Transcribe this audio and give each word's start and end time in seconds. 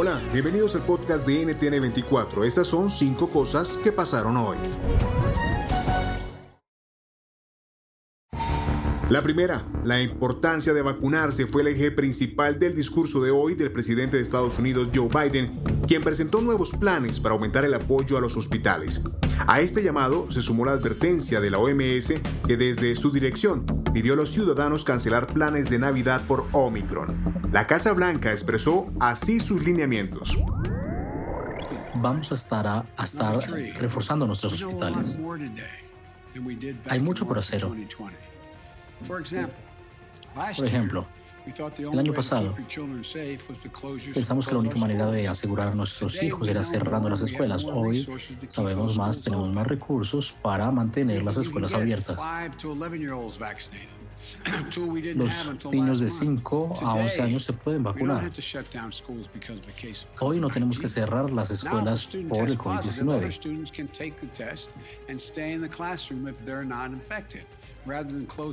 Hola, 0.00 0.20
bienvenidos 0.32 0.76
al 0.76 0.82
podcast 0.82 1.26
de 1.26 1.44
NTN24. 1.44 2.44
Estas 2.44 2.68
son 2.68 2.88
cinco 2.88 3.28
cosas 3.28 3.76
que 3.78 3.90
pasaron 3.90 4.36
hoy. 4.36 4.56
La 9.10 9.22
primera, 9.22 9.66
la 9.82 10.00
importancia 10.00 10.72
de 10.72 10.82
vacunarse 10.82 11.46
fue 11.46 11.62
el 11.62 11.68
eje 11.68 11.90
principal 11.90 12.60
del 12.60 12.76
discurso 12.76 13.20
de 13.20 13.32
hoy 13.32 13.56
del 13.56 13.72
presidente 13.72 14.18
de 14.18 14.22
Estados 14.22 14.60
Unidos 14.60 14.90
Joe 14.94 15.08
Biden, 15.08 15.60
quien 15.88 16.00
presentó 16.00 16.42
nuevos 16.42 16.76
planes 16.76 17.18
para 17.18 17.34
aumentar 17.34 17.64
el 17.64 17.74
apoyo 17.74 18.16
a 18.16 18.20
los 18.20 18.36
hospitales. 18.36 19.02
A 19.48 19.60
este 19.60 19.82
llamado 19.82 20.30
se 20.30 20.42
sumó 20.42 20.64
la 20.64 20.72
advertencia 20.74 21.40
de 21.40 21.50
la 21.50 21.58
OMS 21.58 22.12
que 22.46 22.56
desde 22.56 22.94
su 22.94 23.10
dirección 23.10 23.66
pidió 23.98 24.12
a 24.12 24.16
los 24.16 24.30
ciudadanos 24.30 24.84
cancelar 24.84 25.26
planes 25.26 25.68
de 25.70 25.80
Navidad 25.80 26.22
por 26.28 26.46
Omicron. 26.52 27.50
La 27.50 27.66
Casa 27.66 27.92
Blanca 27.92 28.30
expresó 28.30 28.92
así 29.00 29.40
sus 29.40 29.64
lineamientos. 29.64 30.38
Vamos 31.96 32.30
a 32.30 32.34
estar, 32.34 32.64
a, 32.64 32.84
a 32.96 33.02
estar 33.02 33.40
reforzando 33.76 34.24
nuestros 34.24 34.52
hospitales. 34.52 35.18
Hay 36.86 37.00
mucho 37.00 37.26
por 37.26 37.40
hacer. 37.40 37.66
Por 40.56 40.64
ejemplo, 40.64 41.04
el 41.78 41.98
año 41.98 42.12
pasado 42.12 42.54
pensamos 44.14 44.46
que 44.46 44.52
la 44.52 44.60
única 44.60 44.76
manera 44.76 45.10
de 45.10 45.28
asegurar 45.28 45.68
a 45.68 45.74
nuestros 45.74 46.22
hijos 46.22 46.48
era 46.48 46.62
cerrando 46.62 47.08
las 47.08 47.22
escuelas. 47.22 47.64
Hoy 47.64 48.06
sabemos 48.48 48.96
más, 48.96 49.24
tenemos 49.24 49.52
más 49.52 49.66
recursos 49.66 50.32
para 50.42 50.70
mantener 50.70 51.22
las 51.22 51.36
escuelas 51.36 51.74
abiertas. 51.74 52.18
Los 55.14 55.64
niños 55.70 56.00
de 56.00 56.08
5 56.08 56.74
a 56.82 56.94
11 56.94 57.22
años 57.22 57.44
se 57.44 57.52
pueden 57.52 57.82
vacunar. 57.82 58.30
Hoy 60.20 60.40
no 60.40 60.48
tenemos 60.48 60.78
que 60.78 60.88
cerrar 60.88 61.32
las 61.32 61.50
escuelas 61.50 62.06
por 62.06 62.48
el 62.48 62.58
COVID-19. 62.58 63.28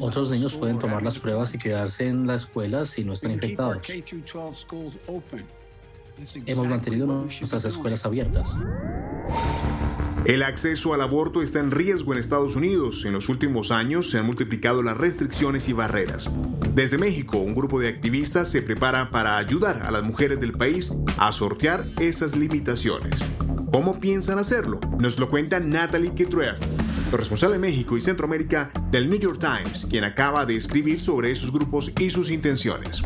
Otros 0.00 0.30
niños 0.30 0.54
pueden 0.54 0.78
tomar 0.78 1.02
las 1.02 1.18
pruebas 1.18 1.54
y 1.54 1.58
quedarse 1.58 2.06
en 2.06 2.26
la 2.26 2.34
escuela 2.34 2.84
si 2.84 3.04
no 3.04 3.12
están 3.12 3.32
infectados. 3.32 3.88
Hemos 6.46 6.66
mantenido 6.68 7.06
nuestras 7.06 7.64
escuelas 7.64 8.06
abiertas. 8.06 8.58
El 10.24 10.42
acceso 10.42 10.92
al 10.92 11.02
aborto 11.02 11.40
está 11.40 11.60
en 11.60 11.70
riesgo 11.70 12.12
en 12.12 12.18
Estados 12.18 12.56
Unidos. 12.56 13.04
En 13.04 13.12
los 13.12 13.28
últimos 13.28 13.70
años 13.70 14.10
se 14.10 14.18
han 14.18 14.26
multiplicado 14.26 14.82
las 14.82 14.96
restricciones 14.96 15.68
y 15.68 15.72
barreras. 15.72 16.28
Desde 16.74 16.98
México, 16.98 17.38
un 17.38 17.54
grupo 17.54 17.78
de 17.78 17.88
activistas 17.88 18.50
se 18.50 18.60
prepara 18.60 19.10
para 19.10 19.36
ayudar 19.38 19.84
a 19.84 19.90
las 19.90 20.02
mujeres 20.02 20.40
del 20.40 20.52
país 20.52 20.92
a 21.16 21.30
sortear 21.32 21.84
esas 22.00 22.34
limitaciones. 22.34 23.20
¿Cómo 23.70 24.00
piensan 24.00 24.38
hacerlo? 24.38 24.80
Nos 24.98 25.18
lo 25.18 25.28
cuenta 25.28 25.60
Natalie 25.60 26.14
Kitreff, 26.14 26.58
responsable 27.12 27.54
de 27.54 27.60
México 27.60 27.96
y 27.96 28.02
Centroamérica 28.02 28.70
del 28.90 29.08
New 29.08 29.18
York 29.18 29.38
Times, 29.38 29.86
quien 29.86 30.04
acaba 30.04 30.44
de 30.44 30.56
escribir 30.56 31.00
sobre 31.00 31.30
esos 31.30 31.52
grupos 31.52 31.92
y 32.00 32.10
sus 32.10 32.30
intenciones. 32.30 33.02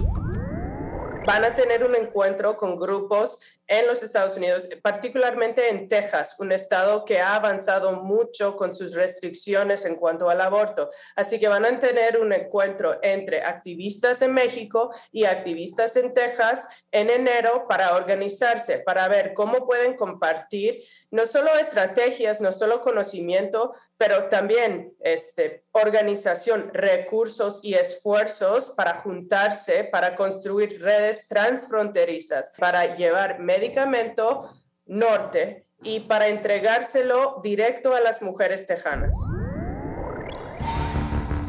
Van 1.27 1.44
a 1.44 1.55
tener 1.55 1.84
un 1.84 1.94
encuentro 1.94 2.56
con 2.56 2.78
grupos 2.78 3.38
en 3.70 3.86
los 3.86 4.03
Estados 4.03 4.36
Unidos, 4.36 4.69
particularmente 4.82 5.69
en 5.69 5.88
Texas, 5.88 6.34
un 6.41 6.50
estado 6.50 7.04
que 7.04 7.20
ha 7.20 7.36
avanzado 7.36 7.92
mucho 7.92 8.56
con 8.56 8.75
sus 8.75 8.94
restricciones 8.94 9.84
en 9.84 9.94
cuanto 9.94 10.28
al 10.28 10.41
aborto. 10.41 10.91
Así 11.14 11.38
que 11.38 11.47
van 11.47 11.64
a 11.64 11.78
tener 11.78 12.19
un 12.19 12.32
encuentro 12.32 12.98
entre 13.00 13.44
activistas 13.44 14.22
en 14.22 14.34
México 14.34 14.92
y 15.12 15.25
activistas 15.25 15.94
en 15.94 16.12
Texas 16.12 16.66
en 16.91 17.10
enero 17.10 17.66
para 17.69 17.94
organizarse, 17.94 18.81
para 18.81 19.06
ver 19.06 19.34
cómo 19.34 19.64
pueden 19.64 19.94
compartir 19.94 20.82
no 21.12 21.26
solo 21.26 21.56
estrategias, 21.56 22.41
no 22.41 22.52
solo 22.52 22.81
conocimiento, 22.81 23.75
pero 23.97 24.28
también 24.28 24.94
este, 25.00 25.64
organización, 25.72 26.70
recursos 26.72 27.60
y 27.62 27.75
esfuerzos 27.75 28.70
para 28.70 28.94
juntarse, 28.94 29.84
para 29.84 30.14
construir 30.14 30.81
redes 30.81 31.26
transfronterizas, 31.28 32.54
para 32.56 32.94
llevar 32.94 33.41
medicamento 33.60 34.48
norte 34.87 35.66
y 35.82 36.00
para 36.00 36.28
entregárselo 36.28 37.41
directo 37.43 37.94
a 37.94 38.00
las 38.00 38.22
mujeres 38.22 38.66
tejanas. 38.66 39.16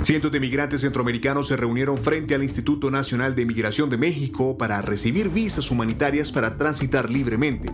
Cientos 0.02 0.32
de 0.32 0.40
migrantes 0.40 0.82
centroamericanos 0.82 1.48
se 1.48 1.56
reunieron 1.56 1.98
frente 1.98 2.34
al 2.34 2.42
Instituto 2.42 2.90
Nacional 2.90 3.36
de 3.36 3.46
Migración 3.46 3.90
de 3.92 3.98
México 3.98 4.58
para 4.58 4.82
recibir 4.82 5.30
visas 5.30 5.70
humanitarias 5.70 6.32
para 6.32 6.58
transitar 6.58 7.12
libremente. 7.12 7.72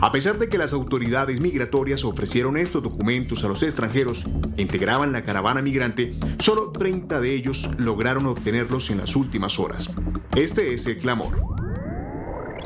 A 0.00 0.10
pesar 0.10 0.38
de 0.38 0.48
que 0.48 0.56
las 0.56 0.72
autoridades 0.72 1.38
migratorias 1.38 2.02
ofrecieron 2.04 2.56
estos 2.56 2.82
documentos 2.82 3.44
a 3.44 3.48
los 3.48 3.62
extranjeros 3.62 4.24
que 4.56 4.62
integraban 4.62 5.12
la 5.12 5.22
caravana 5.22 5.60
migrante, 5.60 6.14
solo 6.38 6.72
30 6.72 7.20
de 7.20 7.34
ellos 7.34 7.68
lograron 7.76 8.24
obtenerlos 8.24 8.88
en 8.88 8.98
las 8.98 9.14
últimas 9.14 9.58
horas. 9.58 9.90
Este 10.34 10.72
es 10.72 10.86
el 10.86 10.96
clamor. 10.96 11.55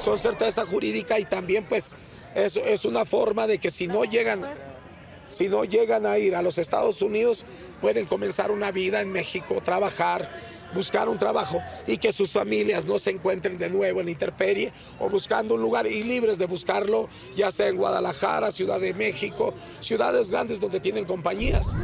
Son 0.01 0.19
certeza 0.19 0.65
jurídica 0.65 1.19
y 1.19 1.25
también 1.25 1.65
pues 1.69 1.95
es, 2.35 2.57
es 2.57 2.85
una 2.85 3.05
forma 3.05 3.47
de 3.47 3.59
que 3.59 3.71
si 3.71 3.87
no 3.87 4.05
llegan 4.05 4.45
si 5.29 5.49
no 5.49 5.65
llegan 5.65 6.07
a 6.07 6.19
ir 6.19 6.35
a 6.35 6.43
los 6.43 6.59
Estados 6.59 7.03
Unidos, 7.03 7.45
pueden 7.81 8.07
comenzar 8.07 8.51
una 8.51 8.73
vida 8.73 9.01
en 9.01 9.13
México, 9.13 9.63
trabajar, 9.65 10.29
buscar 10.75 11.09
un 11.09 11.19
trabajo 11.19 11.61
y 11.87 11.99
que 11.99 12.13
sus 12.13 12.33
familias 12.33 12.85
no 12.85 12.99
se 12.99 13.11
encuentren 13.11 13.57
de 13.57 13.71
nuevo 13.71 14.01
en 14.01 14.07
la 14.07 14.13
intemperie 14.13 14.73
o 14.99 15.09
buscando 15.09 15.55
un 15.55 15.63
lugar 15.63 15.87
y 15.87 16.03
libres 16.03 16.37
de 16.37 16.47
buscarlo, 16.47 17.09
ya 17.37 17.51
sea 17.51 17.69
en 17.69 17.77
Guadalajara, 17.77 18.51
Ciudad 18.51 18.81
de 18.81 18.93
México, 18.93 19.55
ciudades 19.79 20.31
grandes 20.31 20.59
donde 20.59 20.81
tienen 20.81 21.05
compañías. 21.05 21.77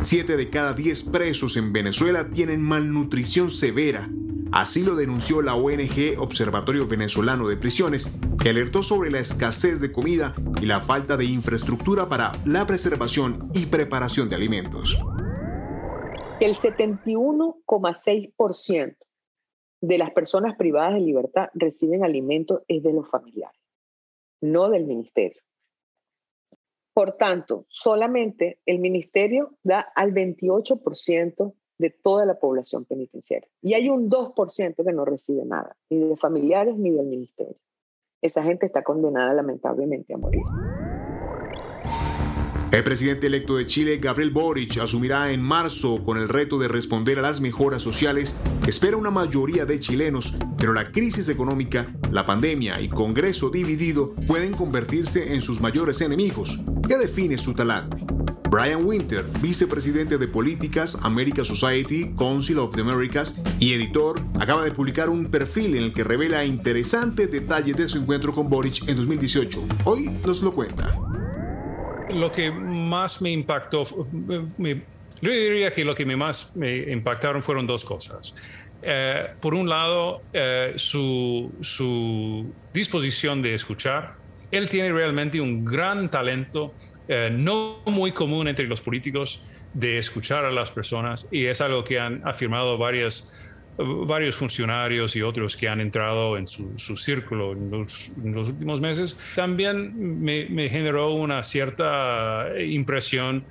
Siete 0.00 0.36
de 0.36 0.48
cada 0.48 0.74
diez 0.74 1.02
presos 1.02 1.56
en 1.56 1.72
Venezuela 1.72 2.28
tienen 2.32 2.60
malnutrición 2.60 3.50
severa 3.50 4.08
Así 4.52 4.82
lo 4.82 4.94
denunció 4.94 5.40
la 5.40 5.54
ONG 5.54 6.18
Observatorio 6.18 6.86
Venezolano 6.86 7.48
de 7.48 7.56
Prisiones, 7.56 8.14
que 8.42 8.50
alertó 8.50 8.82
sobre 8.82 9.10
la 9.10 9.18
escasez 9.18 9.80
de 9.80 9.90
comida 9.90 10.34
y 10.60 10.66
la 10.66 10.82
falta 10.82 11.16
de 11.16 11.24
infraestructura 11.24 12.10
para 12.10 12.32
la 12.44 12.66
preservación 12.66 13.50
y 13.54 13.64
preparación 13.64 14.28
de 14.28 14.36
alimentos. 14.36 14.98
El 16.38 16.54
71,6% 16.54 18.96
de 19.80 19.98
las 19.98 20.10
personas 20.10 20.54
privadas 20.56 20.92
de 20.94 21.00
libertad 21.00 21.48
reciben 21.54 22.04
alimentos 22.04 22.60
es 22.68 22.82
de 22.82 22.92
los 22.92 23.08
familiares, 23.08 23.58
no 24.42 24.68
del 24.68 24.84
ministerio. 24.84 25.40
Por 26.92 27.12
tanto, 27.12 27.64
solamente 27.68 28.60
el 28.66 28.80
ministerio 28.80 29.56
da 29.62 29.80
al 29.94 30.12
28% 30.12 31.54
de 31.82 31.90
toda 31.90 32.24
la 32.24 32.38
población 32.38 32.84
penitenciaria. 32.84 33.48
Y 33.60 33.74
hay 33.74 33.88
un 33.88 34.08
2% 34.08 34.84
que 34.84 34.92
no 34.92 35.04
recibe 35.04 35.44
nada, 35.44 35.76
ni 35.90 35.98
de 35.98 36.16
familiares 36.16 36.78
ni 36.78 36.92
del 36.92 37.06
ministerio. 37.06 37.56
Esa 38.22 38.44
gente 38.44 38.66
está 38.66 38.84
condenada 38.84 39.34
lamentablemente 39.34 40.14
a 40.14 40.16
morir. 40.16 40.42
El 42.70 42.84
presidente 42.84 43.26
electo 43.26 43.56
de 43.56 43.66
Chile, 43.66 43.98
Gabriel 43.98 44.30
Boric, 44.30 44.78
asumirá 44.78 45.32
en 45.32 45.42
marzo 45.42 46.04
con 46.04 46.16
el 46.16 46.28
reto 46.28 46.56
de 46.56 46.68
responder 46.68 47.18
a 47.18 47.22
las 47.22 47.40
mejoras 47.40 47.82
sociales 47.82 48.34
que 48.62 48.70
espera 48.70 48.96
una 48.96 49.10
mayoría 49.10 49.66
de 49.66 49.80
chilenos, 49.80 50.38
pero 50.56 50.72
la 50.72 50.92
crisis 50.92 51.28
económica, 51.28 51.92
la 52.12 52.24
pandemia 52.24 52.80
y 52.80 52.88
Congreso 52.88 53.50
dividido 53.50 54.14
pueden 54.28 54.52
convertirse 54.52 55.34
en 55.34 55.42
sus 55.42 55.60
mayores 55.60 56.00
enemigos. 56.00 56.60
¿Qué 56.88 56.96
define 56.96 57.36
su 57.36 57.52
talante? 57.52 58.21
Brian 58.52 58.84
Winter, 58.84 59.24
vicepresidente 59.40 60.18
de 60.18 60.28
políticas, 60.28 60.98
America 61.00 61.42
Society, 61.42 62.14
Council 62.18 62.58
of 62.58 62.74
the 62.74 62.82
Americas 62.82 63.40
y 63.58 63.72
editor, 63.72 64.20
acaba 64.38 64.62
de 64.62 64.72
publicar 64.72 65.08
un 65.08 65.30
perfil 65.30 65.74
en 65.74 65.84
el 65.84 65.94
que 65.94 66.04
revela 66.04 66.44
interesantes 66.44 67.32
detalles 67.32 67.78
de 67.78 67.88
su 67.88 67.96
encuentro 67.96 68.34
con 68.34 68.50
Boric 68.50 68.86
en 68.86 68.96
2018. 68.96 69.58
Hoy 69.84 70.10
nos 70.26 70.42
lo 70.42 70.52
cuenta. 70.52 70.98
Lo 72.10 72.30
que 72.30 72.50
más 72.50 73.22
me 73.22 73.30
impactó, 73.30 73.84
yo 73.84 75.30
diría 75.30 75.72
que 75.72 75.82
lo 75.82 75.94
que 75.94 76.04
más 76.04 76.54
me 76.54 76.92
impactaron 76.92 77.40
fueron 77.40 77.66
dos 77.66 77.86
cosas. 77.86 78.34
eh, 78.82 79.28
por 79.40 79.54
un 79.54 79.66
lado, 79.66 80.20
eh, 80.34 80.74
su, 80.76 81.50
su, 81.62 82.52
disposición 82.74 83.40
de 83.40 83.54
escuchar. 83.54 84.16
Él 84.50 84.68
tiene 84.68 84.92
realmente 84.92 85.40
un 85.40 85.64
gran 85.64 86.10
talento, 86.10 86.74
eh, 87.08 87.30
no 87.32 87.80
muy 87.86 88.12
común 88.12 88.48
entre 88.48 88.66
los 88.66 88.80
políticos, 88.80 89.42
de 89.74 89.98
escuchar 89.98 90.44
a 90.44 90.50
las 90.50 90.70
personas 90.70 91.26
y 91.30 91.46
es 91.46 91.60
algo 91.62 91.82
que 91.82 91.98
han 91.98 92.20
afirmado 92.26 92.76
varias, 92.76 93.32
varios 93.78 94.36
funcionarios 94.36 95.16
y 95.16 95.22
otros 95.22 95.56
que 95.56 95.66
han 95.66 95.80
entrado 95.80 96.36
en 96.36 96.46
su, 96.46 96.76
círculo 96.96 97.52
en 97.52 97.70
los, 97.70 98.10
últimos 98.48 98.80
meses. 98.82 99.16
También 99.34 100.20
me, 100.22 100.68
generó 100.68 101.12
una 101.14 101.42
cierta 101.42 102.48
impresión 102.60 103.44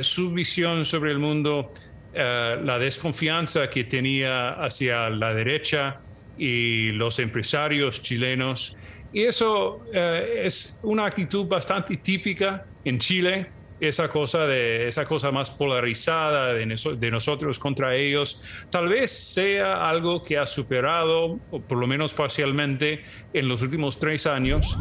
su 0.00 0.32
visión 0.32 0.84
sobre 0.84 1.12
el 1.12 1.18
mundo 1.18 1.70
eh, 2.14 2.58
la 2.62 2.78
desconfianza 2.78 3.70
que 3.70 3.84
tenía 3.84 4.50
hacia 4.50 5.08
la 5.08 5.32
derecha 5.32 5.98
y 6.36 6.92
los 6.92 7.18
empresarios 7.18 8.02
chilenos. 8.02 8.76
Y 9.12 9.24
eso 9.24 9.82
eh, 9.92 10.42
es 10.44 10.78
una 10.82 11.06
actitud 11.06 11.46
bastante 11.46 11.96
típica 11.98 12.64
en 12.84 12.98
Chile, 12.98 13.46
esa 13.78 14.08
cosa, 14.08 14.46
de, 14.46 14.88
esa 14.88 15.04
cosa 15.04 15.32
más 15.32 15.50
polarizada 15.50 16.54
de, 16.54 16.66
de, 16.98 17.10
nosotros 17.10 17.58
contra 17.58 17.96
ellos, 17.96 18.40
tal 18.70 18.88
vez 18.88 19.10
sea 19.10 19.88
algo 19.88 20.22
que 20.22 20.38
ha 20.38 20.46
superado, 20.46 21.40
o 21.50 21.60
por 21.60 21.78
lo 21.78 21.88
menos 21.88 22.14
parcialmente, 22.14 23.02
en 23.32 23.48
los 23.48 23.60
últimos 23.60 23.98
tres 23.98 24.26
años. 24.26 24.78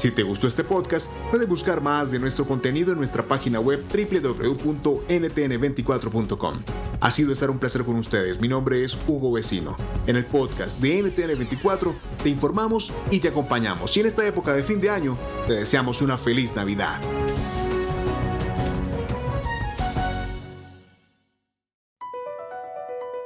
Si 0.00 0.10
te 0.12 0.22
gustó 0.22 0.46
este 0.48 0.64
podcast, 0.64 1.12
puedes 1.30 1.46
buscar 1.46 1.82
más 1.82 2.10
de 2.10 2.18
nuestro 2.18 2.46
contenido 2.46 2.92
en 2.92 2.98
nuestra 2.98 3.24
página 3.24 3.60
web 3.60 3.84
www.ntn24.com. 3.92 6.79
Ha 7.00 7.10
sido 7.10 7.32
estar 7.32 7.48
un 7.50 7.58
placer 7.58 7.82
con 7.84 7.96
ustedes. 7.96 8.40
Mi 8.40 8.48
nombre 8.48 8.84
es 8.84 8.96
Hugo 9.06 9.32
Vecino. 9.32 9.74
En 10.06 10.16
el 10.16 10.26
podcast 10.26 10.80
de 10.80 11.02
NTN24 11.02 11.94
te 12.22 12.28
informamos 12.28 12.92
y 13.10 13.20
te 13.20 13.28
acompañamos. 13.28 13.96
Y 13.96 14.00
en 14.00 14.06
esta 14.06 14.26
época 14.26 14.52
de 14.52 14.62
fin 14.62 14.80
de 14.80 14.90
año, 14.90 15.16
te 15.46 15.54
deseamos 15.54 16.02
una 16.02 16.18
feliz 16.18 16.54
Navidad. 16.54 17.00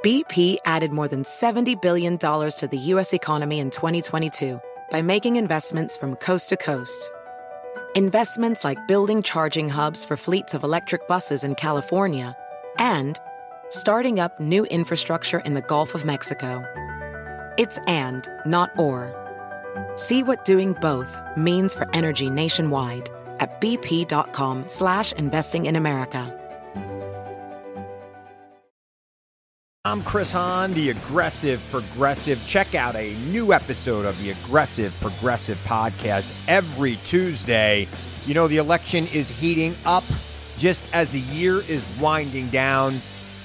BP 0.01 0.57
added 0.65 0.91
more 0.91 1.07
than 1.07 1.23
$70 1.23 1.81
billion 1.81 2.17
to 2.19 2.67
the 2.69 2.77
U.S. 2.93 3.11
economy 3.11 3.59
in 3.59 3.71
2022 3.71 4.61
by 4.91 5.01
making 5.01 5.35
investments 5.35 5.97
from 5.97 6.15
coast 6.17 6.49
to 6.49 6.57
coast. 6.57 7.11
Investments 7.95 8.63
like 8.63 8.87
building 8.87 9.23
charging 9.23 9.67
hubs 9.67 10.05
for 10.05 10.15
fleets 10.15 10.53
of 10.53 10.63
electric 10.63 11.07
buses 11.07 11.43
in 11.43 11.55
California 11.55 12.37
and 12.77 13.19
starting 13.69 14.19
up 14.19 14.39
new 14.39 14.65
infrastructure 14.65 15.39
in 15.39 15.53
the 15.53 15.61
Gulf 15.61 15.95
of 15.95 16.05
Mexico. 16.05 16.63
It's 17.57 17.77
and, 17.87 18.27
not 18.45 18.71
or. 18.77 19.13
See 19.95 20.23
what 20.23 20.45
doing 20.45 20.73
both 20.73 21.15
means 21.37 21.73
for 21.73 21.87
energy 21.93 22.29
nationwide 22.29 23.09
at 23.39 23.59
bp.com 23.61 24.67
slash 24.67 25.11
investing 25.13 25.65
in 25.65 25.75
America. 25.75 26.41
I'm 29.85 30.01
Chris 30.01 30.31
Hahn, 30.31 30.73
the 30.73 30.89
Aggressive 30.89 31.63
Progressive. 31.69 32.43
Check 32.47 32.73
out 32.73 32.95
a 32.95 33.13
new 33.27 33.53
episode 33.53 34.05
of 34.05 34.19
the 34.19 34.31
Aggressive 34.31 34.95
Progressive 34.99 35.57
podcast 35.59 36.33
every 36.47 36.95
Tuesday. 37.05 37.87
You 38.25 38.33
know, 38.33 38.47
the 38.47 38.57
election 38.57 39.05
is 39.13 39.29
heating 39.29 39.75
up 39.85 40.03
just 40.57 40.81
as 40.91 41.09
the 41.09 41.19
year 41.19 41.57
is 41.69 41.85
winding 41.99 42.47
down. 42.47 42.95